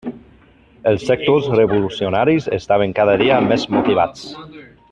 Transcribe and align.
Els 0.91 1.05
sectors 1.09 1.51
revolucionaris 1.59 2.49
estaven 2.61 2.99
cada 3.01 3.17
dia 3.25 3.41
més 3.53 3.71
motivats. 3.77 4.29